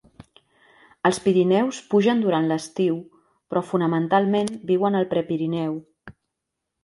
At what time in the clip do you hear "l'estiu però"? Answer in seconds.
2.51-3.63